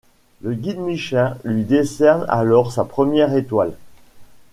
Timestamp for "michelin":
0.79-1.37